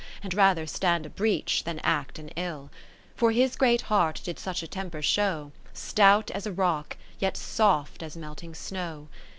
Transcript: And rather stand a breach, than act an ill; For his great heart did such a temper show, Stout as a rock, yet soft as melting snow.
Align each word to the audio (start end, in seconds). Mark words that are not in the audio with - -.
And 0.23 0.33
rather 0.33 0.65
stand 0.65 1.05
a 1.05 1.11
breach, 1.11 1.63
than 1.63 1.77
act 1.83 2.17
an 2.17 2.29
ill; 2.29 2.71
For 3.15 3.31
his 3.31 3.55
great 3.55 3.83
heart 3.83 4.19
did 4.23 4.39
such 4.39 4.63
a 4.63 4.67
temper 4.67 5.03
show, 5.03 5.51
Stout 5.73 6.31
as 6.31 6.47
a 6.47 6.51
rock, 6.51 6.97
yet 7.19 7.37
soft 7.37 8.01
as 8.01 8.17
melting 8.17 8.55
snow. 8.55 9.09